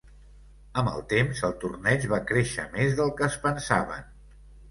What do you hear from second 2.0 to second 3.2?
va créixer més del